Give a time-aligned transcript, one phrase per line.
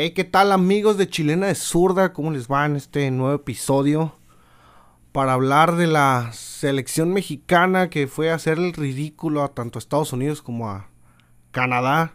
[0.00, 2.12] Hey, ¿qué tal amigos de Chilena de Zurda?
[2.12, 4.14] ¿Cómo les va en este nuevo episodio?
[5.10, 9.80] Para hablar de la selección mexicana que fue a hacer el ridículo a tanto a
[9.80, 10.86] Estados Unidos como a
[11.50, 12.12] Canadá.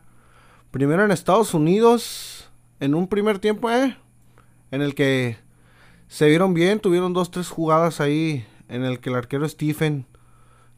[0.72, 2.50] Primero en Estados Unidos,
[2.80, 3.98] en un primer tiempo, eh,
[4.72, 5.36] en el que
[6.08, 10.06] se vieron bien, tuvieron dos, tres jugadas ahí en el que el arquero Stephen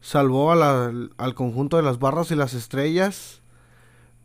[0.00, 3.42] salvó al conjunto de las barras y las estrellas.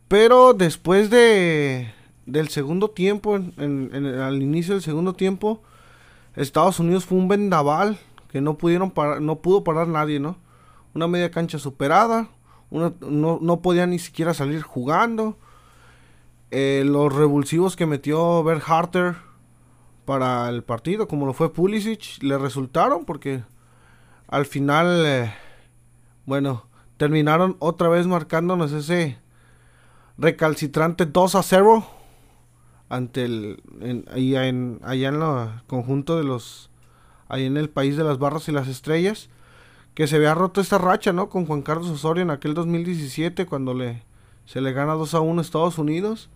[0.08, 3.90] Pero después de del segundo tiempo, en,
[4.20, 5.62] al inicio del segundo tiempo,
[6.36, 7.98] Estados Unidos fue un vendaval
[8.28, 10.36] que no pudieron parar, no pudo parar nadie, ¿no?
[10.94, 12.28] Una media cancha superada,
[12.70, 12.94] no,
[13.40, 15.36] no podía ni siquiera salir jugando.
[16.50, 19.16] Eh, los revulsivos que metió Bert Harter
[20.04, 23.42] para el partido, como lo fue Pulisic, le resultaron porque
[24.28, 25.34] al final, eh,
[26.26, 29.18] bueno, terminaron otra vez marcándonos ese
[30.18, 31.86] recalcitrante 2 a 0
[32.92, 36.70] ante el en, allá en allá en el conjunto de los
[37.28, 39.30] ahí en el país de las barras y las estrellas
[39.94, 41.28] que se había roto esta racha, ¿no?
[41.28, 44.02] Con Juan Carlos Osorio en aquel 2017 cuando le
[44.44, 46.28] se le gana 2 a 1 a Estados Unidos.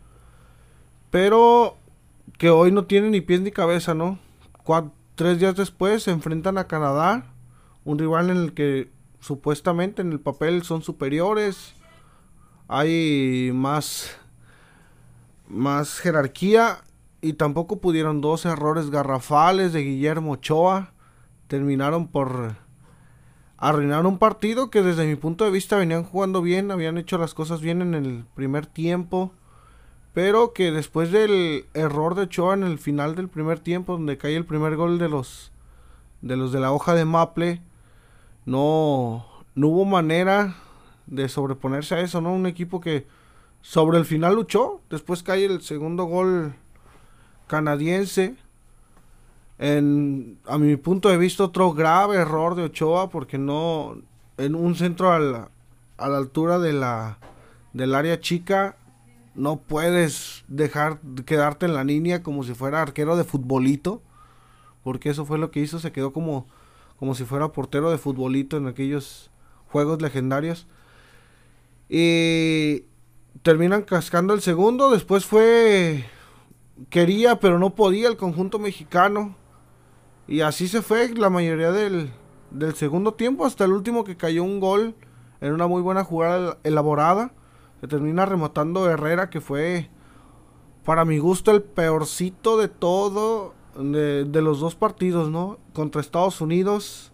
[1.10, 1.76] Pero
[2.38, 4.18] que hoy no tiene ni pies ni cabeza, ¿no?
[5.14, 7.32] tres días después se enfrentan a Canadá,
[7.84, 8.90] un rival en el que
[9.20, 11.74] supuestamente en el papel son superiores,
[12.68, 14.18] hay más
[15.48, 16.78] más jerarquía
[17.20, 20.92] y tampoco pudieron dos errores garrafales de Guillermo Ochoa.
[21.48, 22.56] Terminaron por
[23.56, 27.34] arruinar un partido que desde mi punto de vista venían jugando bien, habían hecho las
[27.34, 29.32] cosas bien en el primer tiempo,
[30.12, 34.36] pero que después del error de Ochoa en el final del primer tiempo, donde cae
[34.36, 35.52] el primer gol de los
[36.22, 37.60] de los de la hoja de Maple,
[38.46, 40.56] no, no hubo manera
[41.06, 42.32] de sobreponerse a eso, ¿no?
[42.32, 43.06] Un equipo que
[43.66, 44.80] sobre el final luchó.
[44.90, 46.54] Después cae el segundo gol
[47.48, 48.36] canadiense.
[49.58, 53.96] En, a mi punto de vista, otro grave error de Ochoa porque no.
[54.38, 55.50] En un centro a la,
[55.96, 57.18] a la altura de la,
[57.72, 58.76] del área chica,
[59.34, 64.00] no puedes dejar quedarte en la línea como si fuera arquero de futbolito.
[64.84, 65.80] Porque eso fue lo que hizo.
[65.80, 66.46] Se quedó como,
[67.00, 69.32] como si fuera portero de futbolito en aquellos
[69.72, 70.68] juegos legendarios.
[71.88, 72.84] Y
[73.42, 74.90] terminan cascando el segundo.
[74.90, 76.04] Después fue.
[76.90, 79.36] Quería, pero no podía el conjunto mexicano.
[80.28, 82.12] Y así se fue la mayoría del,
[82.50, 83.46] del segundo tiempo.
[83.46, 84.94] Hasta el último que cayó un gol
[85.40, 87.32] en una muy buena jugada elaborada.
[87.80, 89.90] Se termina rematando Herrera, que fue,
[90.84, 93.54] para mi gusto, el peorcito de todo.
[93.76, 95.58] De, de los dos partidos, ¿no?
[95.74, 97.12] Contra Estados Unidos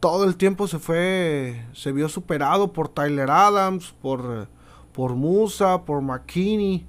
[0.00, 4.48] todo el tiempo se fue, se vio superado por Tyler Adams, por
[4.98, 6.84] por Musa, por McKinney.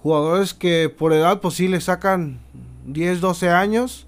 [0.00, 2.38] Jugadores que por edad pues sí le sacan
[2.86, 4.06] 10, 12 años.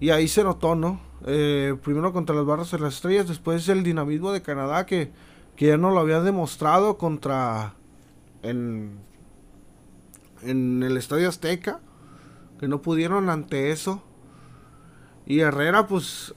[0.00, 1.00] Y ahí se notó, ¿no?
[1.24, 5.12] Eh, primero contra las barras de las estrellas, después el dinamismo de Canadá que,
[5.56, 7.72] que ya no lo había demostrado contra
[8.42, 8.98] en,
[10.42, 11.80] en el Estadio Azteca.
[12.60, 14.02] Que no pudieron ante eso.
[15.24, 16.34] Y Herrera pues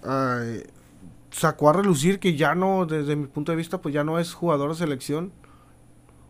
[1.30, 4.34] sacó a relucir que ya no, desde mi punto de vista, pues ya no es
[4.34, 5.34] jugador de selección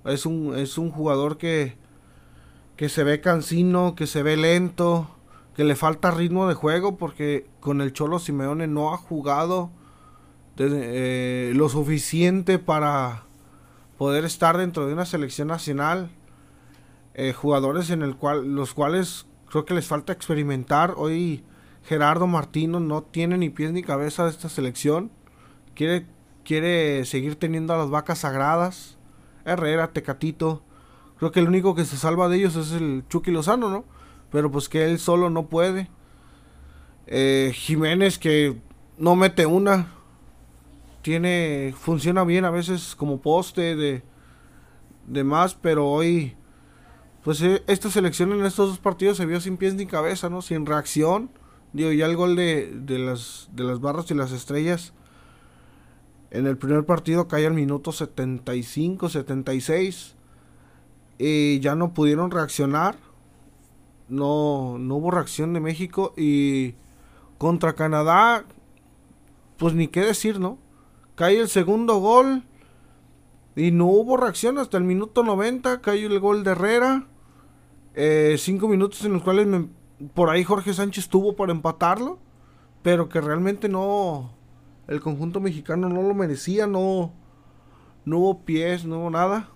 [0.06, 1.78] es un, es un jugador que,
[2.76, 5.10] que se ve cansino, que se ve lento,
[5.56, 9.72] que le falta ritmo de juego porque con el Cholo Simeone no ha jugado
[10.58, 13.24] eh, lo suficiente para
[13.98, 16.10] poder estar dentro de una selección nacional.
[17.14, 20.94] Eh, jugadores en el cual, los cuales creo que les falta experimentar.
[20.96, 21.44] Hoy
[21.84, 25.12] Gerardo Martino no tiene ni pies ni cabeza de esta selección.
[25.76, 26.06] Quiere,
[26.46, 28.99] quiere seguir teniendo a las vacas sagradas.
[29.52, 30.64] Herrera, Tecatito.
[31.18, 33.86] Creo que el único que se salva de ellos es el Chucky Lozano, ¿no?
[34.32, 35.90] Pero pues que él solo no puede.
[37.08, 38.62] Eh, Jiménez que
[38.98, 39.94] no mete una.
[41.02, 41.74] Tiene.
[41.78, 44.04] Funciona bien a veces como poste de.
[45.08, 46.36] De más, pero hoy.
[47.24, 50.42] Pues eh, esta selección en estos dos partidos se vio sin pies ni cabeza, ¿no?
[50.42, 51.32] Sin reacción.
[51.74, 54.94] Digo, ya el gol de, de, las, de las barras y las estrellas
[56.32, 60.16] en el primer partido cae al minuto 75, 76.
[61.18, 62.98] Y ya no pudieron reaccionar.
[64.08, 66.14] No, no hubo reacción de México.
[66.16, 66.76] Y
[67.38, 68.46] contra Canadá,
[69.58, 70.60] pues ni qué decir, ¿no?
[71.16, 72.44] Cae el segundo gol.
[73.56, 75.82] Y no hubo reacción hasta el minuto 90.
[75.82, 77.08] Cae el gol de Herrera.
[77.96, 79.48] Eh, cinco minutos en los cuales
[80.14, 82.20] por ahí Jorge Sánchez tuvo para empatarlo.
[82.84, 84.32] Pero que realmente no,
[84.90, 87.14] el conjunto mexicano no lo merecía, no,
[88.04, 89.50] no hubo pies, no hubo nada.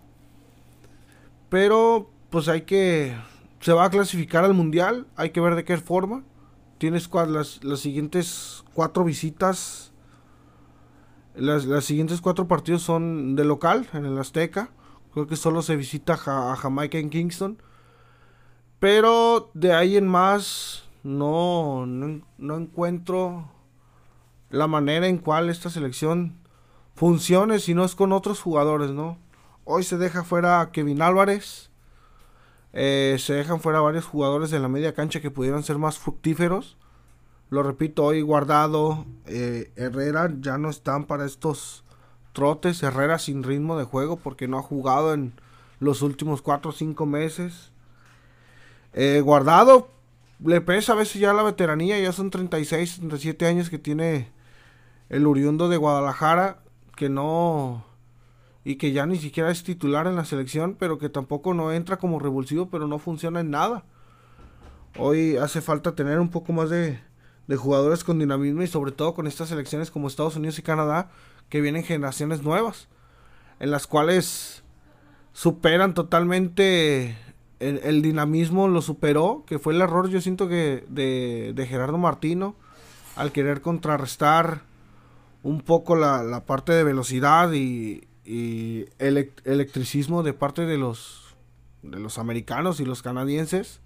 [1.50, 3.14] Pero pues hay que
[3.60, 5.08] se va a clasificar al mundial.
[5.16, 6.24] Hay que ver de qué forma.
[6.78, 9.94] Tienes las, las siguientes cuatro visitas.
[11.34, 14.70] Las, las, siguientes cuatro partidos son de local, en el Azteca.
[15.14, 17.58] Creo que solo se visita a Jamaica en Kingston.
[18.80, 23.53] Pero de ahí en más, no, no, encuentro
[24.54, 26.38] la manera en cual esta selección
[26.94, 29.18] funcione si no es con otros jugadores, ¿no?
[29.64, 31.72] Hoy se deja fuera a Kevin Álvarez.
[32.72, 36.78] Eh, se dejan fuera varios jugadores de la media cancha que pudieran ser más fructíferos.
[37.50, 41.84] Lo repito, hoy Guardado, eh, Herrera ya no están para estos
[42.32, 42.84] trotes.
[42.84, 45.34] Herrera sin ritmo de juego porque no ha jugado en
[45.80, 47.72] los últimos 4 o 5 meses.
[48.94, 49.90] Eh, guardado
[50.46, 54.33] le pesa a veces ya la veteranía, ya son 36, 37 años que tiene
[55.14, 56.58] el oriundo de Guadalajara,
[56.96, 57.86] que no
[58.66, 61.98] y que ya ni siquiera es titular en la selección, pero que tampoco no entra
[61.98, 63.84] como revulsivo, pero no funciona en nada.
[64.98, 67.00] Hoy hace falta tener un poco más de,
[67.48, 71.12] de jugadores con dinamismo y sobre todo con estas selecciones como Estados Unidos y Canadá,
[71.50, 72.88] que vienen generaciones nuevas,
[73.60, 74.64] en las cuales
[75.34, 77.18] superan totalmente
[77.60, 82.56] el, dinamismo, lo superó, que fue el error yo siento que de, de Gerardo Martino,
[83.16, 84.73] al querer contrarrestar
[85.44, 91.36] un poco la, la parte de velocidad y, y electricismo de parte de los
[91.82, 93.82] de los americanos y los canadienses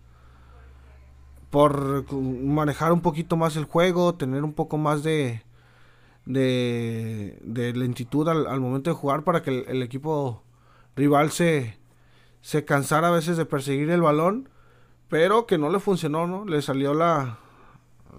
[1.50, 5.42] por manejar un poquito más el juego, tener un poco más de
[6.25, 10.44] de, de lentitud al, momento de jugar para que el, equipo
[10.95, 11.77] rival se,
[12.42, 14.50] se cansara a veces de perseguir el balón,
[15.07, 16.45] pero que no le funcionó, ¿no?
[16.45, 17.39] Le salió la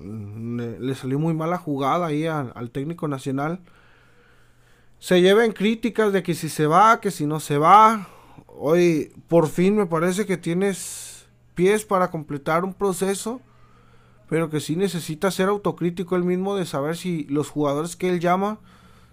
[0.00, 3.61] le, salió muy mala jugada ahí al técnico nacional
[4.99, 8.09] se lleven críticas de que si se va, que si no se va.
[8.47, 13.41] Hoy por fin me parece que tienes pies para completar un proceso,
[14.29, 18.21] pero que sí necesita ser autocrítico él mismo de saber si los jugadores que él
[18.21, 18.59] llama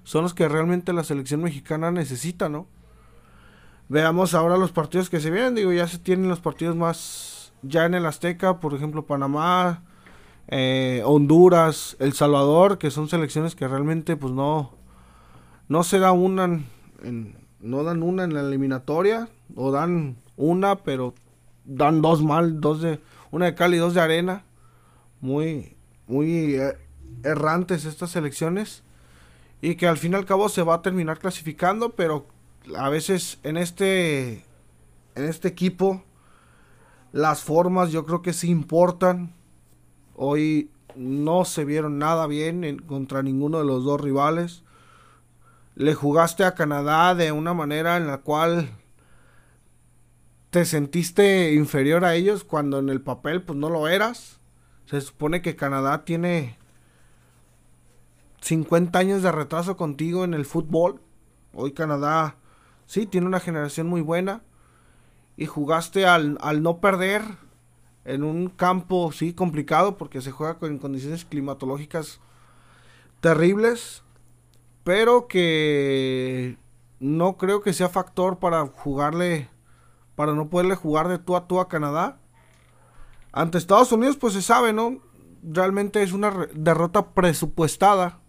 [0.04, 2.68] son los que realmente la selección mexicana necesita, ¿no?
[3.88, 7.86] Veamos ahora los partidos que se vienen, digo, ya se tienen los partidos más ya
[7.86, 9.84] en el Azteca, por ejemplo, Panamá,
[10.48, 14.74] eh, Honduras, El Salvador, que son selecciones que realmente pues no,
[15.68, 16.62] no se una
[17.60, 21.14] no dan una en la eliminatoria o dan una pero
[21.64, 23.00] dan dos mal dos de
[23.32, 24.44] una de cal y dos de arena.
[25.22, 25.76] Muy
[26.08, 26.78] muy eh,
[27.24, 28.84] errantes estas elecciones
[29.62, 32.28] y que al fin y al cabo se va a terminar clasificando pero
[32.78, 34.44] a veces en este
[35.16, 36.04] en este equipo
[37.12, 39.34] las formas yo creo que sí importan
[40.16, 44.64] hoy no se vieron nada bien en, contra ninguno de los dos rivales
[45.76, 48.70] le jugaste a Canadá de una manera en la cual
[50.50, 54.40] te sentiste inferior a ellos cuando en el papel pues no lo eras.
[54.86, 56.58] Se supone que Canadá tiene
[58.42, 61.02] 50 años de retraso contigo en el fútbol.
[61.54, 62.38] Hoy Canadá
[62.86, 64.44] sí tiene una generación muy buena
[65.36, 67.24] y jugaste al, al no perder
[68.06, 72.20] en un campo sí complicado porque se juega con condiciones climatológicas
[73.20, 74.04] terribles
[74.86, 76.60] pero que
[77.00, 79.50] no creo que sea factor para jugarle,
[80.16, 82.20] para no poderle jugar de tú a tú a Canadá.
[83.32, 85.00] Ante Estados Unidos, pues se sabe, ¿no?
[85.42, 88.20] Realmente es una derrota presupuestada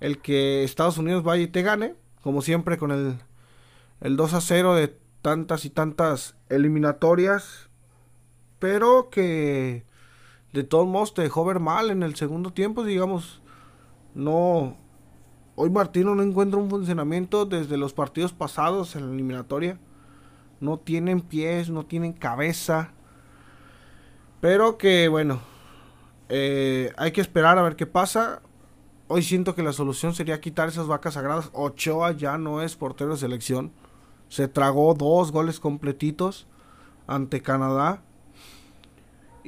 [0.00, 3.18] el que Estados Unidos vaya y te gane, como siempre con el,
[4.00, 7.67] el 2 a 0 de tantas y tantas eliminatorias,
[8.58, 9.84] pero que
[10.52, 13.42] de todos modos te dejó ver mal en el segundo tiempo, digamos,
[14.14, 14.76] no
[15.60, 19.80] Hoy Martino no encuentra un funcionamiento desde los partidos pasados en la eliminatoria.
[20.60, 22.92] No tienen pies, no tienen cabeza.
[24.40, 25.40] Pero que bueno,
[26.28, 28.40] eh, hay que esperar a ver qué pasa.
[29.08, 31.50] Hoy siento que la solución sería quitar esas vacas sagradas.
[31.52, 33.72] Ochoa ya no es portero de selección.
[34.28, 36.46] Se tragó dos goles completitos
[37.08, 38.04] ante Canadá.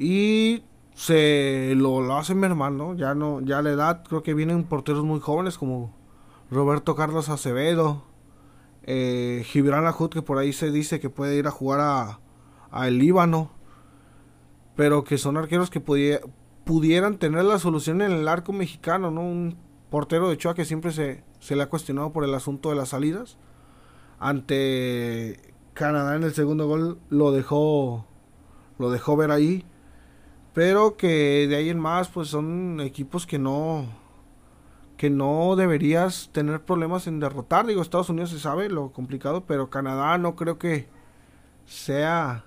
[0.03, 0.63] Y
[0.95, 2.95] se lo, lo hace mermar, ¿no?
[2.95, 5.93] Ya no, ya la edad, creo que vienen porteros muy jóvenes como
[6.49, 8.01] Roberto Carlos Acevedo,
[8.81, 12.19] eh, Gibran Ajut, que por ahí se dice que puede ir a jugar
[12.71, 13.51] a, el Líbano,
[14.75, 19.21] pero que son arqueros que pudieran tener la solución en el arco mexicano, ¿no?
[19.21, 19.55] Un
[19.91, 22.89] portero de Choa que siempre se, se le ha cuestionado por el asunto de las
[22.89, 23.37] salidas.
[24.17, 28.07] Ante Canadá en el segundo gol lo dejó
[28.79, 29.63] lo dejó ver ahí,
[30.53, 33.85] pero que de ahí en más pues son equipos que no
[34.97, 37.65] que no deberías tener problemas en derrotar.
[37.65, 40.87] Digo, Estados Unidos se sabe lo complicado, pero Canadá no creo que
[41.65, 42.45] sea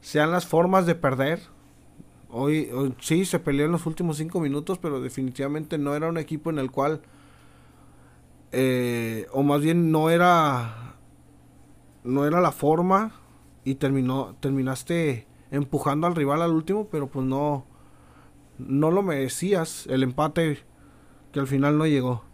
[0.00, 1.40] sean las formas de perder.
[2.30, 6.50] Hoy, sí se peleó en los últimos cinco minutos, pero definitivamente no era un equipo
[6.50, 7.00] en el cual,
[8.52, 10.96] eh, o más bien no era,
[12.04, 13.12] no era la forma
[13.64, 17.64] y terminó, terminaste empujando al rival al último, pero pues no,
[18.58, 20.64] no lo merecías el empate
[21.32, 22.24] que al final no llegó.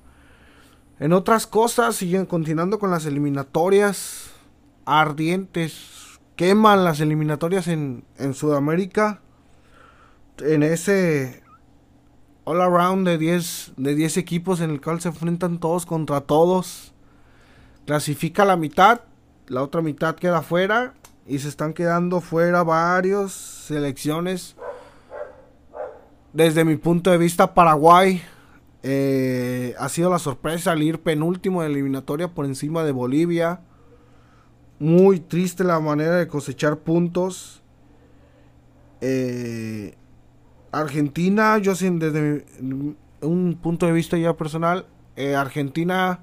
[1.00, 4.30] En otras cosas, siguen continuando con las eliminatorias
[4.84, 6.20] ardientes.
[6.36, 9.20] Queman las eliminatorias en, en Sudamérica.
[10.38, 11.42] En ese
[12.44, 16.92] all around de 10 de 10 equipos en el cual se enfrentan todos contra todos.
[17.86, 19.02] Clasifica la mitad,
[19.46, 20.94] la otra mitad queda fuera
[21.26, 24.56] y se están quedando fuera varios selecciones.
[26.32, 28.22] Desde mi punto de vista, Paraguay
[28.82, 33.60] eh, ha sido la sorpresa al ir penúltimo de eliminatoria por encima de Bolivia.
[34.78, 37.62] Muy triste la manera de cosechar puntos.
[39.00, 39.94] Eh,
[40.72, 42.44] Argentina, yo sin desde
[43.20, 46.20] un punto de vista ya personal, eh, Argentina,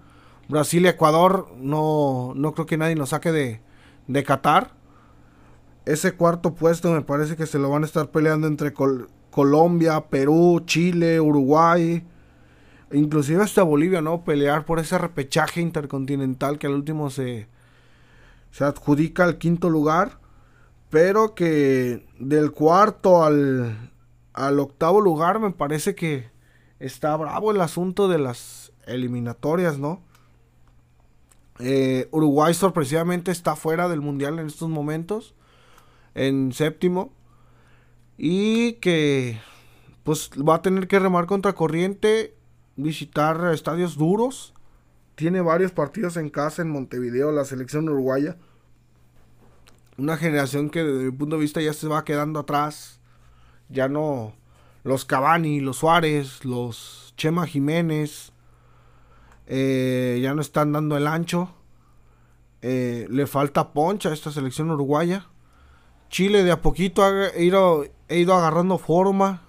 [0.50, 3.62] Brasil y Ecuador, no, no creo que nadie nos saque de,
[4.08, 4.81] de Qatar.
[5.86, 8.74] Ese cuarto puesto me parece que se lo van a estar peleando entre
[9.32, 12.06] Colombia, Perú, Chile, Uruguay,
[12.92, 14.24] inclusive hasta Bolivia, ¿no?
[14.24, 17.48] Pelear por ese repechaje intercontinental que al último se,
[18.52, 20.20] se adjudica al quinto lugar,
[20.90, 23.92] pero que del cuarto al,
[24.34, 26.30] al octavo lugar me parece que
[26.80, 30.02] está bravo el asunto de las eliminatorias, ¿no?
[31.60, 35.36] Eh, Uruguay sorpresivamente está fuera del mundial en estos momentos,
[36.16, 37.14] en séptimo,
[38.18, 39.40] y que
[40.04, 42.36] pues va a tener que remar contra corriente
[42.76, 44.54] visitar estadios duros.
[45.16, 48.38] Tiene varios partidos en casa en Montevideo, la selección uruguaya.
[49.98, 53.00] Una generación que desde mi punto de vista ya se va quedando atrás.
[53.70, 54.34] Ya no
[54.84, 58.32] los Cavani, los Suárez, los Chema Jiménez.
[59.48, 61.54] Eh, ya no están dando el ancho.
[62.62, 65.28] Eh, le falta poncha a esta selección uruguaya.
[66.12, 69.44] Chile de a poquito ha ido, ido agarrando forma,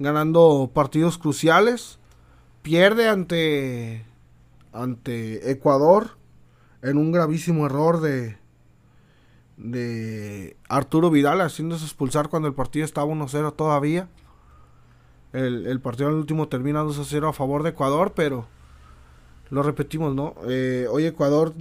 [0.00, 2.00] ganando partidos cruciales
[2.62, 4.04] pierde ante
[4.72, 6.18] ante Ecuador
[6.82, 8.36] en un gravísimo error de
[9.56, 14.08] de Arturo Vidal haciéndose expulsar cuando el partido estaba 1-0 todavía.
[15.32, 18.46] El, el partido al último termina 2-0 a favor de Ecuador, pero
[19.50, 20.34] lo repetimos, ¿no?
[20.48, 21.54] Eh, hoy Ecuador,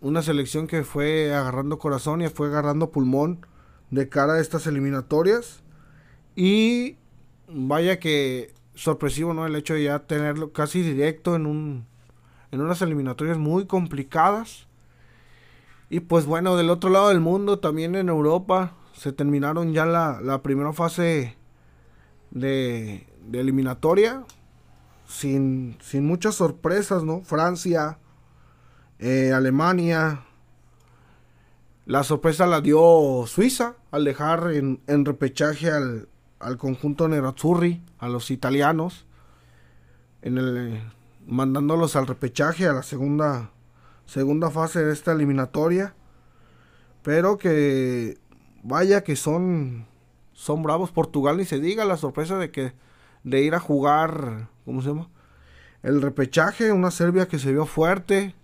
[0.00, 3.46] una selección que fue agarrando corazón y fue agarrando pulmón
[3.94, 5.62] de cara a estas eliminatorias.
[6.36, 6.96] Y
[7.48, 9.46] vaya que sorpresivo, ¿no?
[9.46, 11.86] El hecho de ya tenerlo casi directo en un
[12.50, 14.68] en unas eliminatorias muy complicadas.
[15.90, 20.20] Y pues bueno, del otro lado del mundo, también en Europa, se terminaron ya la,
[20.20, 21.36] la primera fase
[22.30, 24.24] de, de eliminatoria.
[25.06, 27.22] Sin, sin, muchas sorpresas, ¿no?
[27.22, 27.98] Francia,
[28.98, 30.24] eh, Alemania.
[31.86, 36.08] La sorpresa la dio Suiza al dejar en, repechaje al,
[36.56, 39.04] conjunto Nerazzurri, a los italianos,
[40.22, 40.80] en el,
[41.26, 43.50] mandándolos al repechaje, a la segunda,
[44.06, 45.94] segunda fase de esta eliminatoria.
[47.02, 48.16] Pero que
[48.62, 49.86] vaya que son,
[50.32, 50.90] son bravos.
[50.90, 52.72] Portugal ni se diga la sorpresa de que
[53.24, 55.10] de ir a jugar, ¿cómo se llama?
[55.82, 58.34] El repechaje, una Serbia que se vio fuerte,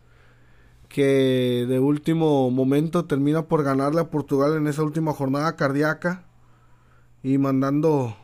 [0.91, 6.27] que de último momento termina por ganarle a Portugal en esa última jornada cardíaca
[7.23, 8.17] y mandando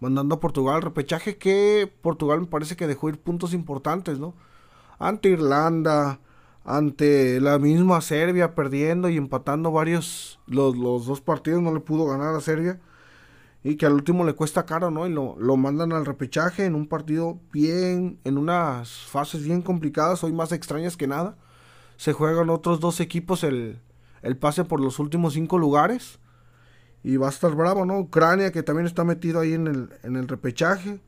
[0.00, 4.34] mandando a Portugal al repechaje que Portugal me parece que dejó ir puntos importantes, ¿no?
[4.98, 6.20] Ante Irlanda,
[6.64, 12.06] ante la misma Serbia perdiendo y empatando varios los, los dos partidos no le pudo
[12.06, 12.80] ganar a Serbia
[13.62, 15.06] y que al último le cuesta caro, ¿no?
[15.06, 20.24] Y lo, lo mandan al repechaje en un partido bien, en unas fases bien complicadas,
[20.24, 21.36] hoy más extrañas que nada.
[21.96, 23.80] Se juegan otros dos equipos el,
[24.22, 26.18] el pase por los últimos cinco lugares
[27.02, 27.98] y va a estar bravo, ¿no?
[27.98, 31.00] Ucrania, que también está metido ahí en el, en el repechaje.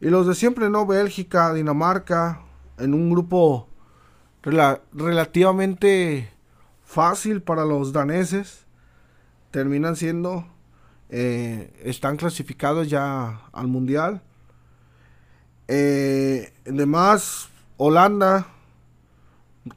[0.00, 0.86] Y los de siempre, ¿no?
[0.86, 2.42] Bélgica, Dinamarca,
[2.78, 3.68] en un grupo
[4.92, 6.30] relativamente
[6.84, 8.66] fácil para los daneses.
[9.50, 10.46] Terminan siendo,
[11.08, 14.22] eh, están clasificados ya al mundial.
[15.66, 18.46] Eh, además, Holanda,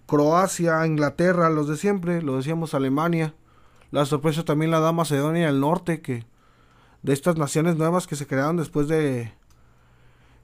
[0.06, 3.34] Croacia, Inglaterra, los de siempre, lo decíamos Alemania,
[3.92, 6.26] la sorpresa también la da Macedonia del Norte, que
[7.02, 9.32] de estas naciones nuevas que se crearon después de,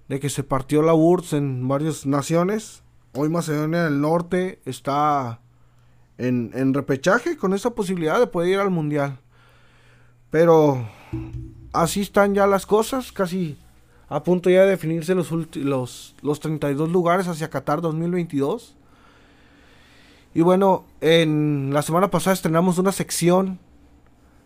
[0.07, 2.83] de que se partió la URSS en varias naciones.
[3.13, 5.41] Hoy Macedonia del Norte está
[6.17, 9.19] en, en repechaje con esa posibilidad de poder ir al Mundial.
[10.31, 10.87] Pero
[11.71, 13.57] así están ya las cosas, casi
[14.07, 18.75] a punto ya de definirse los, los, los 32 lugares hacia Qatar 2022.
[20.35, 23.57] Y bueno, en la semana pasada estrenamos una sección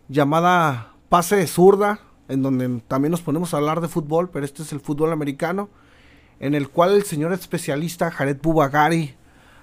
[0.08, 4.62] llamada Pase de Zurda, en donde también nos ponemos a hablar de fútbol, pero este
[4.62, 5.68] es el fútbol americano,
[6.40, 9.16] en el cual el señor especialista Jared Bubagari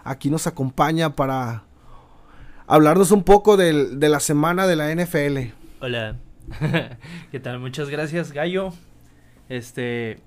[0.02, 1.62] aquí nos acompaña para
[2.66, 5.54] hablarnos un poco de la semana de la NFL.
[5.80, 6.16] Hola,
[7.30, 7.60] ¿qué tal?
[7.60, 8.72] Muchas gracias, Gallo.
[9.48, 10.18] Este,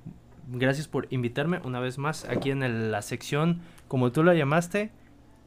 [0.48, 4.92] gracias por invitarme una vez más aquí en la sección, como tú la llamaste,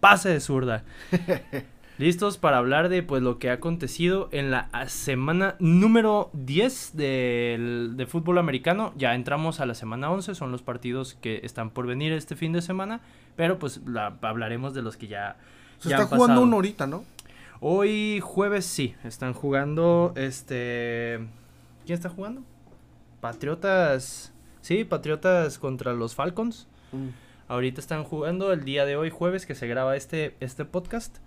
[0.02, 0.82] pase de zurda.
[1.98, 8.06] Listos para hablar de pues lo que ha acontecido en la semana número 10 de,
[8.10, 8.92] fútbol americano.
[8.96, 12.52] Ya entramos a la semana 11, son los partidos que están por venir este fin
[12.52, 13.00] de semana,
[13.36, 13.80] pero pues
[14.22, 15.36] hablaremos de los que ya...
[15.78, 17.04] Se está jugando uno ahorita, ¿no?
[17.60, 21.20] Hoy jueves sí, están jugando este...
[21.86, 22.42] ¿Quién está jugando?
[23.20, 24.32] Patriotas,
[24.62, 26.66] sí, Patriotas contra los Falcons.
[26.90, 27.31] Mm.
[27.48, 31.18] Ahorita están jugando el día de hoy, jueves, que se graba este, este podcast.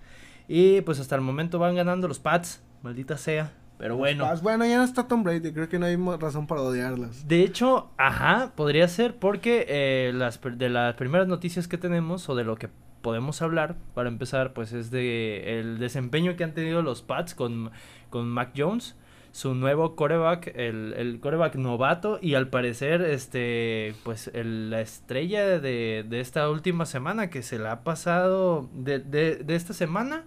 [0.48, 3.54] Y pues hasta el momento van ganando los Pats, maldita sea.
[3.78, 4.26] Pero bueno.
[4.42, 7.28] bueno, ya no está Tom Brady, creo que no hay razón para odiarlas.
[7.28, 12.36] De hecho, ajá, podría ser porque eh, las, de las primeras noticias que tenemos o
[12.36, 12.70] de lo que
[13.02, 17.72] podemos hablar, para empezar, pues es de el desempeño que han tenido los Pats con,
[18.10, 18.96] con Mac Jones
[19.36, 26.06] su nuevo coreback, el, el coreback novato y al parecer, este, pues la estrella de,
[26.08, 30.24] de, esta última semana que se la ha pasado de, de, de esta semana,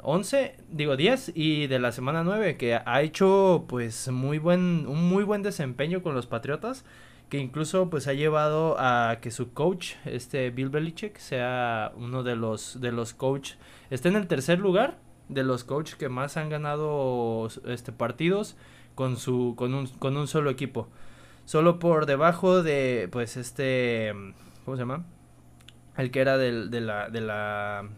[0.00, 5.10] 11, digo 10 y de la semana 9 que ha hecho pues muy buen, un
[5.10, 6.86] muy buen desempeño con los Patriotas
[7.28, 12.34] que incluso pues ha llevado a que su coach, este Bill Belichick, sea uno de
[12.34, 13.56] los, de los coach,
[13.90, 14.96] esté en el tercer lugar
[15.28, 18.56] de los coaches que más han ganado este partidos
[18.94, 20.88] con su con un, con un solo equipo.
[21.44, 24.12] Solo por debajo de pues este
[24.64, 25.04] ¿cómo se llama?
[25.96, 27.88] El que era del, de la de la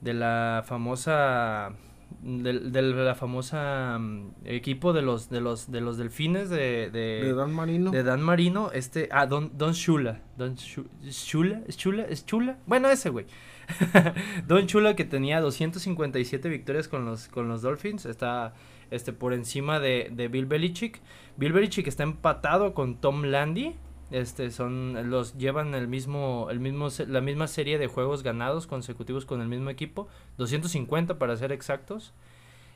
[0.00, 1.72] de la famosa
[2.20, 7.32] del, de la famosa mm, equipo de los de los de los delfines de, de,
[7.34, 12.26] Dan Marino de Dan Marino este ah Don Don Shula Don Shula es Chula es
[12.26, 13.26] Chula bueno ese güey
[14.46, 18.54] Don Chula que tenía 257 victorias con los, con los Dolphins, está
[18.90, 21.00] este, por encima de, de Bill Belichick.
[21.36, 23.74] Bill Belichick está empatado con Tom Landy.
[24.10, 29.24] Este son los llevan el mismo el mismo la misma serie de juegos ganados consecutivos
[29.24, 32.12] con el mismo equipo, 250 para ser exactos.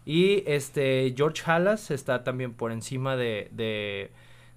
[0.07, 4.11] Y este George Halas está también por encima de, de,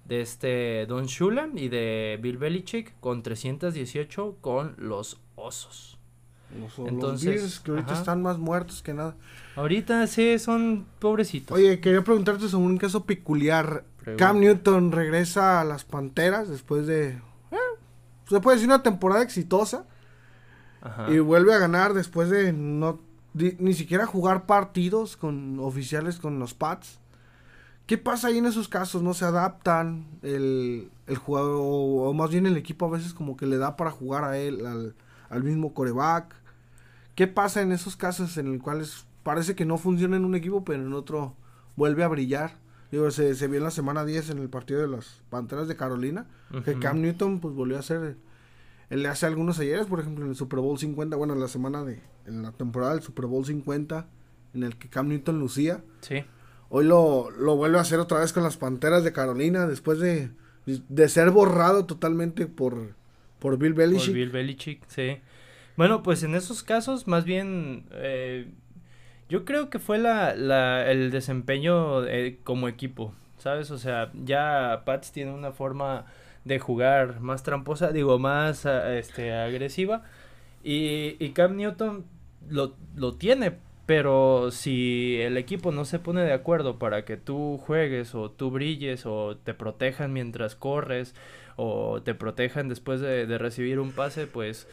[0.08, 5.99] este Don Shula y de Bill Belichick con 318 con los Osos.
[6.86, 9.14] Entonces, que ahorita están más muertos que nada.
[9.56, 11.56] Ahorita sí son pobrecitos.
[11.56, 13.84] Oye, quería preguntarte sobre un caso peculiar.
[14.16, 17.10] Cam Newton regresa a las Panteras después de
[17.50, 17.56] eh,
[18.28, 19.84] se puede decir una temporada exitosa.
[21.08, 23.00] Y vuelve a ganar después de no
[23.34, 26.98] ni siquiera jugar partidos con oficiales con los Pats.
[27.86, 29.02] ¿Qué pasa ahí en esos casos?
[29.02, 30.06] ¿No se adaptan?
[30.22, 33.90] El, el jugador, o, más bien el equipo a veces como que le da para
[33.90, 34.94] jugar a él, al,
[35.28, 36.34] al mismo coreback.
[37.20, 40.64] ¿Qué pasa en esos casos en los cuales parece que no funciona en un equipo,
[40.64, 41.36] pero en otro
[41.76, 42.56] vuelve a brillar?
[42.90, 45.76] Digo, se, se vio en la semana 10 en el partido de las Panteras de
[45.76, 46.28] Carolina,
[46.64, 48.16] que Cam Newton pues volvió a ser
[48.88, 51.48] él le hace algunos ayeres, por ejemplo, en el Super Bowl 50, bueno, en la
[51.48, 54.08] semana de en la temporada del Super Bowl 50
[54.54, 55.84] en el que Cam Newton lucía.
[56.00, 56.24] Sí.
[56.70, 60.30] Hoy lo, lo vuelve a hacer otra vez con las Panteras de Carolina después de,
[60.64, 62.98] de ser borrado totalmente por
[63.40, 64.06] por Bill Belichick.
[64.06, 65.18] Por Bill Belichick, sí.
[65.80, 68.50] Bueno, pues en esos casos, más bien, eh,
[69.30, 73.70] yo creo que fue la, la, el desempeño eh, como equipo, ¿sabes?
[73.70, 76.04] O sea, ya Pats tiene una forma
[76.44, 80.02] de jugar más tramposa, digo, más este, agresiva.
[80.62, 82.04] Y, y Cam Newton
[82.50, 87.56] lo, lo tiene, pero si el equipo no se pone de acuerdo para que tú
[87.56, 91.14] juegues o tú brilles o te protejan mientras corres
[91.56, 94.68] o te protejan después de, de recibir un pase, pues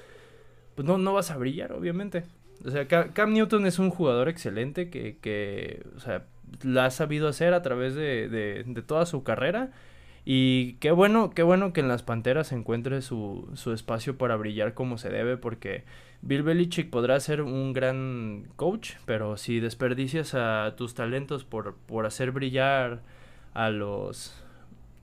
[0.77, 2.23] pues no, no vas a brillar, obviamente.
[2.63, 6.27] O sea, Cam Newton es un jugador excelente que, que o sea,
[6.61, 9.71] la ha sabido hacer a través de, de, toda su carrera.
[10.23, 14.75] Y qué bueno, qué bueno que en las Panteras encuentre su, su espacio para brillar
[14.75, 15.83] como se debe, porque
[16.21, 22.05] Bill Belichick podrá ser un gran coach, pero si desperdicias a tus talentos por, por
[22.05, 23.01] hacer brillar
[23.55, 24.43] a los...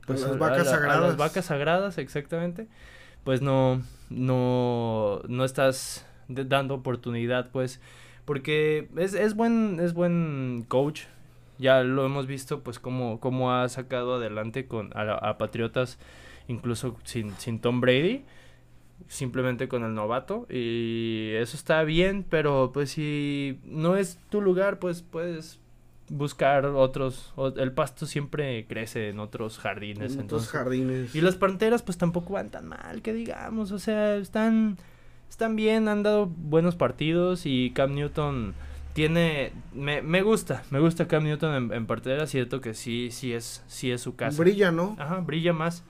[0.06, 0.98] Pues las vacas sagradas.
[0.98, 2.68] A las vacas sagradas, exactamente
[3.24, 7.80] pues no, no, no estás dando oportunidad, pues,
[8.24, 11.02] porque es, es, buen, es buen coach,
[11.58, 15.98] Ya lo hemos visto, pues, cómo, cómo ha sacado adelante con a, Patriotas,
[16.48, 18.24] incluso sin, sin Tom Brady,
[19.08, 20.46] simplemente con el novato.
[20.50, 25.60] Y eso está bien, pero pues si no es tu lugar, pues puedes
[26.08, 27.32] buscar otros.
[27.56, 30.14] el pasto siempre crece en otros jardines.
[30.14, 31.14] En otros jardines.
[31.14, 33.72] Y las panteras, pues tampoco van tan mal, que digamos.
[33.72, 34.78] O sea, están,
[35.28, 38.54] están bien, han dado buenos partidos y Cam Newton
[38.92, 43.32] tiene me, me gusta me gusta Cam Newton en, en partera cierto que sí sí
[43.32, 45.82] es sí es su casa brilla no ajá brilla más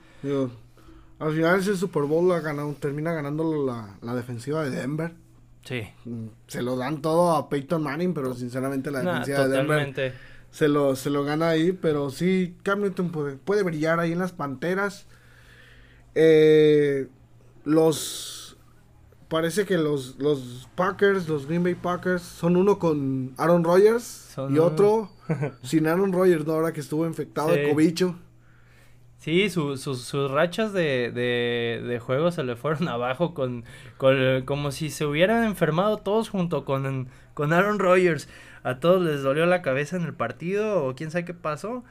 [1.19, 5.13] al final ese Super Bowl la ganado, termina ganando la, la defensiva de Denver
[5.65, 5.83] Sí.
[6.47, 10.13] Se lo dan todo a Peyton Manning, pero sinceramente la defensa de Denver
[10.51, 11.73] se lo, se lo gana ahí.
[11.73, 15.07] Pero sí, Cam Newton puede, puede brillar ahí en las Panteras.
[16.13, 17.07] Eh,
[17.65, 18.57] los...
[19.27, 24.59] Parece que los, los Packers, los Green Bay Packers, son uno con Aaron Rodgers y
[24.59, 25.09] otro
[25.63, 26.53] sin Aaron Rodgers, ¿no?
[26.53, 28.15] Ahora que estuvo infectado de cobicho.
[29.17, 33.63] Sí, sus rachas de, de, de, juego se le fueron abajo con,
[33.97, 38.29] con, como si se hubieran enfermado todos junto con, con Aaron Rodgers.
[38.63, 41.83] A todos les dolió la cabeza en el partido o quién sabe qué pasó.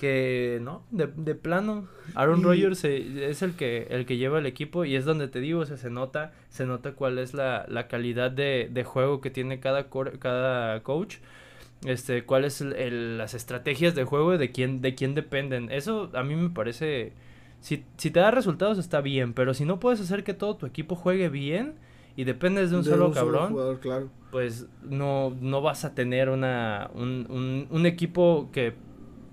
[0.00, 1.86] Que no, de, de plano.
[2.14, 5.66] Aaron Rodgers es el que, el que lleva el equipo y es donde te digo,
[5.66, 9.88] se nota, se nota cuál es la, la calidad de, de juego que tiene cada,
[10.18, 11.16] cada coach
[11.84, 15.70] este, cuáles el, las estrategias de juego y de quién, de quién dependen.
[15.70, 17.12] Eso a mí me parece,
[17.60, 20.66] si, si te da resultados está bien, pero si no puedes hacer que todo tu
[20.66, 21.74] equipo juegue bien
[22.16, 23.56] y dependes de un solo cabrón,
[24.30, 28.74] pues no, no vas a tener una, un, un, un equipo que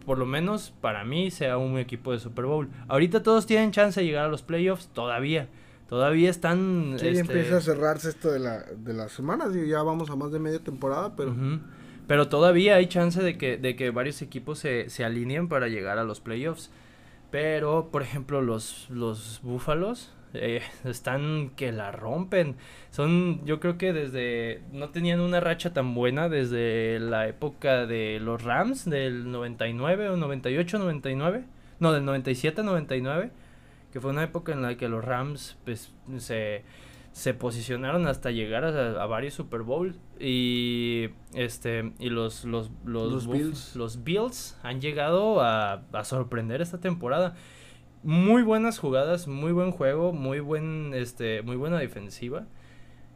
[0.06, 2.70] por lo menos para mí sea un equipo de Super Bowl.
[2.88, 5.50] Ahorita todos tienen chance de llegar a los playoffs, todavía.
[5.90, 6.96] Todavía están...
[6.98, 10.16] Sí, este empieza a cerrarse esto de, la, de las semanas y ya vamos a
[10.16, 11.36] más de media temporada, pero...
[12.08, 15.98] Pero todavía hay chance de que, de que varios equipos se, se alineen para llegar
[15.98, 16.72] a los playoffs.
[17.32, 22.56] Pero, por ejemplo, los, los Búfalos eh, están que la rompen.
[22.92, 28.20] Son, yo creo que desde, no tenían una racha tan buena desde la época de
[28.22, 31.44] los Rams, del 99 o 98, 99.
[31.80, 33.32] No, del 97, 99.
[33.92, 36.64] Que fue una época en la que los Rams pues, se
[37.18, 43.76] se posicionaron hasta llegar a, varios Super Bowl y este y los los los, Bills.
[43.76, 47.34] los Bills han llegado a, a, sorprender esta temporada
[48.04, 52.46] muy buenas jugadas muy buen juego muy buen este muy buena defensiva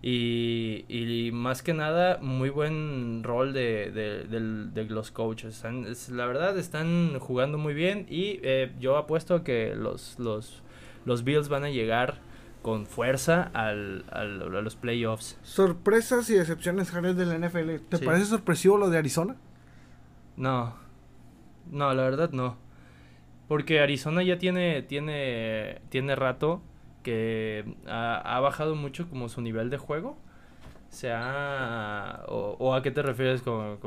[0.01, 5.63] y, y más que nada muy buen rol de, de, los coaches
[6.09, 10.63] la verdad están jugando muy bien y eh, yo apuesto que los los
[11.05, 12.30] los Bills van a llegar
[12.61, 15.37] con fuerza al, al, a los playoffs.
[15.43, 17.87] Sorpresas y decepciones, Jared, de la NFL.
[17.89, 19.35] ¿Te parece sorpresivo lo de Arizona?
[20.37, 20.75] No.
[21.69, 22.57] No, la verdad no.
[23.47, 26.61] Porque Arizona ya tiene, tiene, tiene rato
[27.03, 30.17] que ha, bajado mucho como su nivel de juego.
[30.89, 32.23] Se ha...
[32.27, 33.77] O, a qué te refieres con...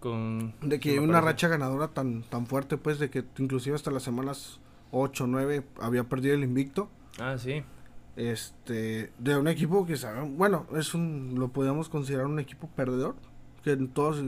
[0.00, 4.02] con, de que una racha ganadora tan, tan fuerte, pues, de que inclusive hasta las
[4.02, 4.60] semanas
[4.92, 6.90] 8 o 9 había perdido el invicto.
[7.18, 7.62] Ah, sí
[8.16, 9.96] este de un equipo que
[10.36, 13.14] bueno es un lo podemos considerar un equipo perdedor
[13.62, 14.22] que en todos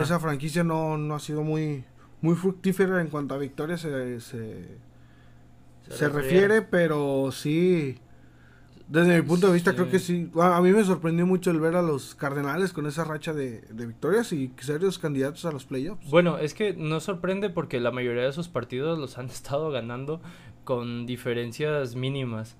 [0.00, 1.84] esa franquicia no, no ha sido muy
[2.20, 6.62] muy fructífera en cuanto a victorias se, se, refiere.
[6.62, 7.98] pero sí
[8.88, 10.30] desde mi punto de vista creo que sí.
[10.40, 13.86] A mí me sorprendió mucho el ver a los Cardenales con esa racha de, de
[13.86, 16.10] victorias y serios candidatos a los playoffs.
[16.10, 20.20] Bueno es que no sorprende porque la mayoría de sus partidos los han estado ganando
[20.64, 22.56] con diferencias mínimas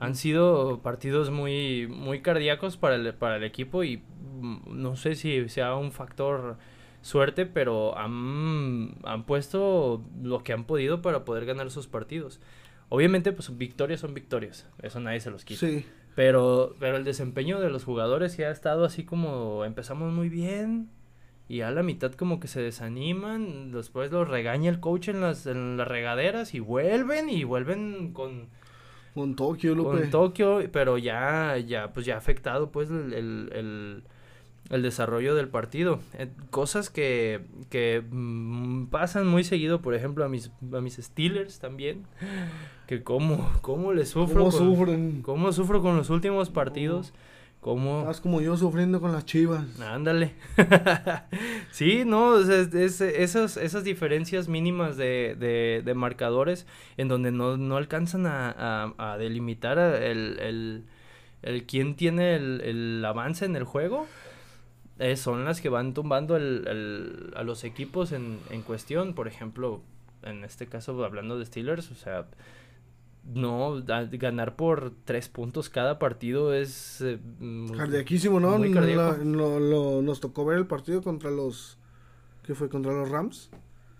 [0.00, 3.98] han sido partidos muy, muy cardíacos para el, para el equipo y
[4.40, 6.56] mm, no sé si sea un factor
[7.02, 12.40] suerte, pero han, han puesto lo que han podido para poder ganar sus partidos.
[12.88, 15.60] Obviamente, pues victorias son victorias, eso nadie se los quita.
[15.60, 15.84] Sí.
[16.16, 20.90] Pero, pero el desempeño de los jugadores sí ha estado así como empezamos muy bien
[21.46, 25.46] y a la mitad como que se desaniman, después los regaña el coach en las,
[25.46, 28.48] en las regaderas y vuelven y vuelven con
[29.14, 29.90] con Tokio, Lupe.
[29.90, 34.02] Con Tokio, pero ya, ya, pues ya ha afectado pues el,
[34.70, 36.00] el, desarrollo del partido.
[36.14, 41.58] Eh, cosas que, que mm, pasan muy seguido, por ejemplo, a mis, a mis Steelers
[41.58, 42.04] también.
[42.86, 44.44] Que cómo, cómo les sufro.
[44.44, 45.22] ¿Cómo sufren?
[45.22, 47.12] Cómo sufro con los últimos partidos.
[47.60, 48.00] ¿Cómo?
[48.00, 49.64] Estás como yo sufriendo con las chivas.
[49.80, 50.32] Ándale.
[51.70, 57.76] sí, no, es, esas, esas diferencias mínimas de, de, de marcadores en donde no, no
[57.76, 60.84] alcanzan a, a, delimitar el, el,
[61.42, 64.06] el, quién tiene el, el, avance en el juego.
[64.98, 69.14] eh, son las que van tumbando el, el, a los equipos en, en cuestión.
[69.14, 69.82] Por ejemplo,
[70.22, 72.26] en este caso, hablando de Steelers, o sea,
[73.24, 77.00] no, ganar por tres puntos cada partido es...
[77.00, 77.18] Eh,
[77.76, 78.58] Cardiaquísimo, ¿no?
[78.58, 81.78] Lo, nos tocó ver el partido contra los...
[82.42, 82.68] ¿Qué fue?
[82.68, 83.50] ¿Contra los Rams?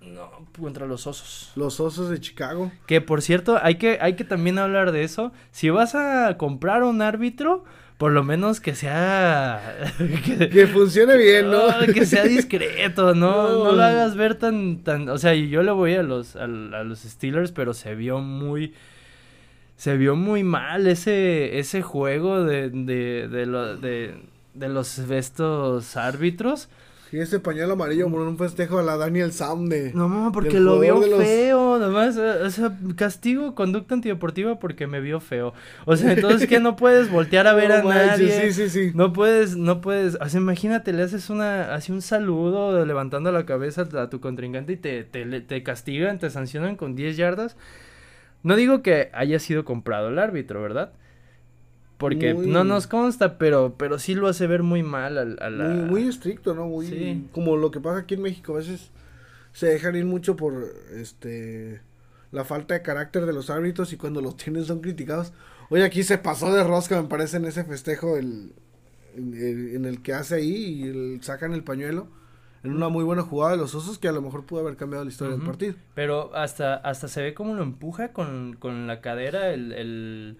[0.00, 1.52] No, contra los Osos.
[1.56, 2.72] Los Osos de Chicago.
[2.86, 5.32] Que por cierto, hay que, hay que también hablar de eso.
[5.50, 7.64] Si vas a comprar un árbitro,
[7.98, 9.92] por lo menos que sea...
[9.98, 11.66] que, funcione bien, ¿no?
[11.94, 13.64] que sea discreto, ¿no?
[13.64, 15.08] No, lo hagas ver tan, tan...
[15.10, 18.72] O sea, yo le voy a los, a los Steelers, pero se vio muy
[19.80, 24.14] se vio muy mal ese, ese juego de, de, de,
[24.52, 26.68] de, los estos árbitros.
[27.10, 31.00] Y ese pañuelo amarillo por un festejo a la Daniel Sam No, porque lo vio
[31.00, 35.54] feo, nomás, eh, o sea, castigo, conducta antideportiva porque me vio feo.
[35.86, 38.52] O sea, entonces que no puedes voltear a ver a nadie.
[38.52, 38.92] Sí, sí, sí.
[38.94, 43.46] No puedes, no puedes, o sea, imagínate, le haces una, así un saludo levantando la
[43.46, 47.56] cabeza a tu contrincante y te, te, te castigan, te sancionan con 10 yardas.
[48.42, 50.92] No digo que haya sido comprado el árbitro, ¿verdad?
[51.98, 55.68] Porque no nos consta, pero, pero sí lo hace ver muy mal a, la...
[55.68, 56.66] Muy, estricto, ¿no?
[56.66, 58.90] Muy, Como lo que pasa aquí en México, a veces
[59.52, 61.82] se dejan ir mucho por este
[62.32, 65.32] la falta de carácter de los árbitros y cuando los tienen son criticados.
[65.68, 68.52] Oye, aquí se pasó de rosca, me parece, en ese festejo el,
[69.16, 72.08] en, el que hace ahí y el, sacan el pañuelo
[72.62, 75.04] en una muy buena jugada de los osos que a lo mejor pudo haber cambiado
[75.04, 75.74] la historia del partido.
[75.94, 80.38] Pero hasta, hasta se ve como lo empuja con, con la cadera el, el,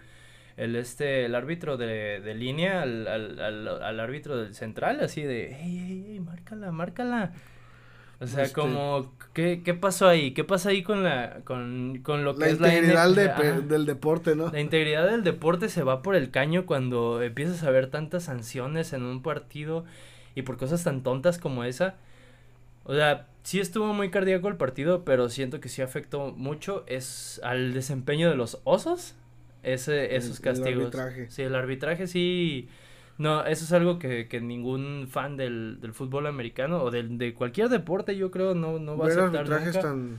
[0.56, 5.56] el, este, el árbitro de, de línea al, al, al, árbitro del central, así de,
[5.58, 7.32] hey, hey, hey, márcala, márcala.
[8.20, 10.34] O sea, este como, ¿qué, ¿qué pasó ahí?
[10.34, 14.36] ¿Qué pasa ahí con la, con, con lo que la es la integridad del deporte,
[14.36, 14.50] ¿no?
[14.52, 18.92] La integridad del deporte se va por el caño cuando empiezas a ver tantas sanciones
[18.92, 19.86] en un partido
[20.34, 21.94] y por cosas tan tontas como esa.
[22.90, 27.40] O sea, sí estuvo muy cardíaco el partido, pero siento que sí afectó mucho es
[27.44, 29.14] al desempeño de los osos.
[29.62, 30.72] Ese, esos castigos.
[30.72, 31.30] El arbitraje.
[31.30, 32.68] Sí, el arbitraje sí.
[33.16, 37.32] No, eso es algo que, que ningún fan del, del fútbol americano o del, de
[37.32, 40.18] cualquier deporte, yo creo, no, no va a aceptar arbitrajes tan,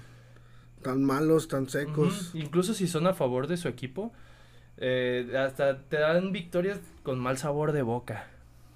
[0.82, 2.32] tan malos, tan secos.
[2.34, 4.14] Incluso si son a favor de su equipo,
[4.78, 8.28] eh, hasta te dan victorias con mal sabor de boca.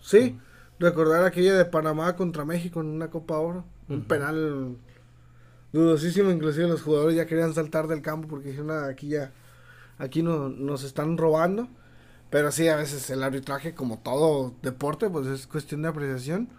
[0.01, 0.37] Sí,
[0.79, 3.65] recordar aquella de Panamá contra México en una Copa Oro.
[3.87, 4.77] Un penal
[5.71, 9.31] dudosísimo, inclusive los jugadores ya querían saltar del campo porque dijeron, aquí ya,
[9.97, 11.67] aquí no, nos están robando.
[12.29, 16.49] Pero sí, a veces el arbitraje, como todo deporte, pues es cuestión de apreciación.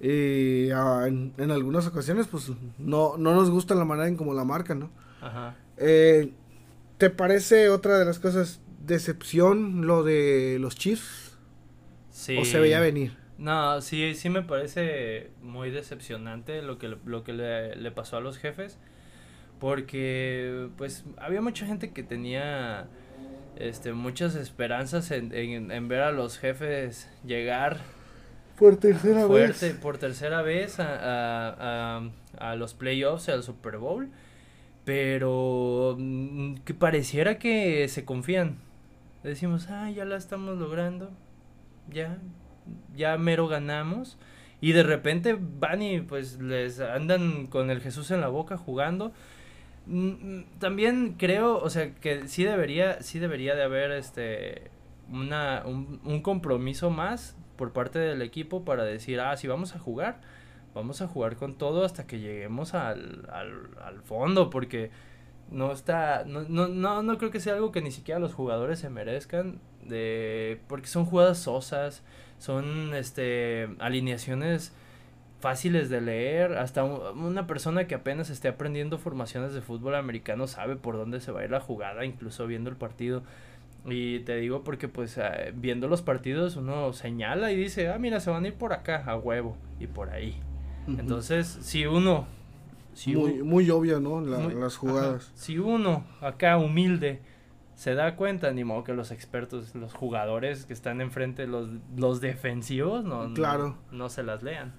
[0.00, 4.44] Y ah, en, algunas ocasiones, pues no, no nos gusta la manera en cómo la
[4.44, 4.90] marcan, ¿no?
[5.20, 5.54] Ajá.
[5.76, 6.32] Eh,
[6.98, 11.36] ¿Te parece otra de las cosas, decepción, lo de los Chiefs?
[12.10, 12.36] Sí.
[12.36, 13.21] ¿O se veía venir?
[13.38, 18.38] No, sí, sí me parece muy decepcionante lo que, lo que le, pasó a los
[18.38, 18.78] jefes.
[19.58, 22.88] Porque, pues, había mucha gente que tenía
[23.56, 27.78] este, muchas esperanzas en, en, ver a los jefes llegar
[28.58, 34.10] por tercera fuerte, por tercera vez a, a, a, los playoffs, al Super Bowl.
[34.84, 38.58] Pero mm, que pareciera que se confían.
[39.22, 41.10] Decimos, ah, ya la estamos logrando.
[41.88, 42.18] Ya,
[42.94, 44.18] ya mero ganamos.
[44.60, 49.12] Y de repente van y pues les andan con el Jesús en la boca jugando.
[49.86, 54.70] Mm, mm, también creo, o sea, que sí debería, sí debería de haber este
[55.10, 60.20] una, un, compromiso más por parte del equipo para decir, ah, si vamos a jugar,
[60.74, 64.90] vamos a jugar con todo hasta que lleguemos al, al, al fondo, porque
[65.52, 68.78] no está, no, no, no, no creo que sea algo que ni siquiera los jugadores
[68.78, 72.02] se merezcan, de, porque son jugadas sosas,
[72.38, 74.72] son este alineaciones
[75.40, 80.76] fáciles de leer, hasta una persona que apenas esté aprendiendo formaciones de fútbol americano sabe
[80.76, 83.22] por dónde se va a ir la jugada, incluso viendo el partido.
[83.84, 88.20] Y te digo porque pues eh, viendo los partidos uno señala y dice, ah, mira,
[88.20, 90.40] se van a ir por acá, a huevo, y por ahí.
[90.86, 92.26] Entonces, si uno...
[92.94, 94.20] Si muy, muy obvio, ¿no?
[94.20, 95.32] las jugadas.
[95.34, 97.20] si uno acá humilde
[97.74, 102.20] se da cuenta, ni modo que los expertos, los jugadores que están enfrente, los, los
[102.20, 103.76] defensivos, no, claro.
[103.90, 104.72] no, se las lean.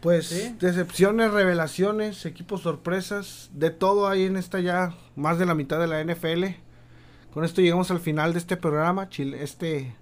[0.00, 5.80] Pues decepciones, revelaciones, equipos sorpresas, de todo hay en esta ya más de la mitad
[5.80, 6.44] de la NFL.
[7.32, 9.94] Con esto llegamos al final de este programa, este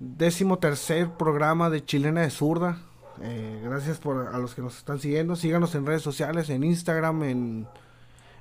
[0.00, 2.78] décimo tercer programa de Chilena de Zurda.
[3.24, 5.36] Eh, gracias por a los que nos están siguiendo.
[5.36, 7.68] Síganos en redes sociales, en Instagram, en,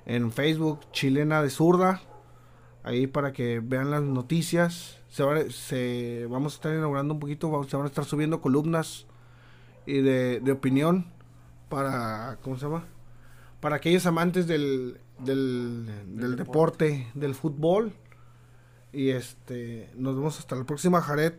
[0.05, 2.01] en Facebook, Chilena de Zurda
[2.83, 4.99] ahí para que vean las noticias.
[5.09, 9.05] Se, se vamos a estar inaugurando un poquito, se van a estar subiendo columnas
[9.85, 11.11] y de, de opinión
[11.69, 12.85] para, ¿cómo se llama?
[13.59, 15.85] Para aquellos amantes del, del,
[16.17, 17.93] del deporte, del fútbol.
[18.93, 21.33] Y este, nos vemos hasta la próxima, Jared.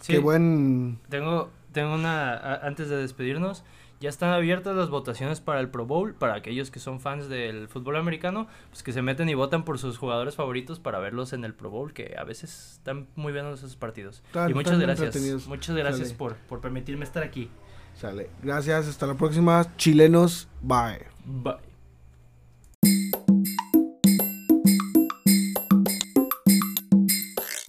[0.00, 0.14] Sí.
[0.14, 0.98] Qué buen...
[1.08, 3.62] Tengo, tengo una, a- antes de despedirnos,
[4.00, 7.68] ya están abiertas las votaciones para el Pro Bowl, para aquellos que son fans del
[7.68, 11.44] fútbol americano, pues que se meten y votan por sus jugadores favoritos para verlos en
[11.44, 14.22] el Pro Bowl, que a veces están muy buenos esos partidos.
[14.32, 15.14] Tan- y muchas gracias,
[15.46, 16.18] muchas gracias Sale.
[16.18, 17.50] por, por permitirme estar aquí.
[17.94, 18.28] Sale.
[18.42, 19.66] Gracias, hasta la próxima.
[19.76, 21.06] Chilenos, bye.
[21.26, 21.75] Bye.